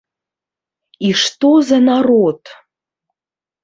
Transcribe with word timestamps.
І 1.11 1.13
што 1.25 1.53
за 1.71 1.79
народ! 1.89 2.39